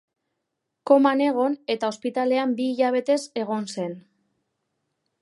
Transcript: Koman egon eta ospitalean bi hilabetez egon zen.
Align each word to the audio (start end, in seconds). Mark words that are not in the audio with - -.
Koman 0.91 1.21
egon 1.25 1.59
eta 1.75 1.91
ospitalean 1.95 2.57
bi 2.61 2.69
hilabetez 2.73 3.21
egon 3.45 3.73
zen. 3.77 3.99